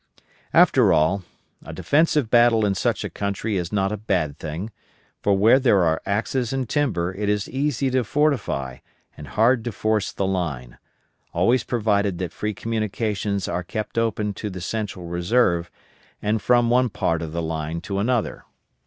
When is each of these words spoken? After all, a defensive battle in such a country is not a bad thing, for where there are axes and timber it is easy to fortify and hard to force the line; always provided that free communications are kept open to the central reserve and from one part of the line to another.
After 0.51 0.91
all, 0.91 1.21
a 1.63 1.71
defensive 1.73 2.31
battle 2.31 2.65
in 2.65 2.73
such 2.73 3.03
a 3.03 3.09
country 3.11 3.55
is 3.55 3.71
not 3.71 3.91
a 3.91 3.97
bad 3.97 4.35
thing, 4.39 4.71
for 5.21 5.37
where 5.37 5.59
there 5.59 5.83
are 5.83 6.01
axes 6.07 6.51
and 6.51 6.67
timber 6.67 7.13
it 7.13 7.29
is 7.29 7.47
easy 7.47 7.91
to 7.91 8.03
fortify 8.03 8.77
and 9.15 9.27
hard 9.27 9.63
to 9.65 9.71
force 9.71 10.11
the 10.11 10.25
line; 10.25 10.79
always 11.35 11.63
provided 11.63 12.17
that 12.17 12.33
free 12.33 12.55
communications 12.55 13.47
are 13.47 13.61
kept 13.63 13.95
open 13.95 14.33
to 14.33 14.49
the 14.49 14.59
central 14.59 15.05
reserve 15.05 15.69
and 16.19 16.41
from 16.41 16.71
one 16.71 16.89
part 16.89 17.21
of 17.21 17.31
the 17.31 17.43
line 17.43 17.79
to 17.81 17.99
another. 17.99 18.43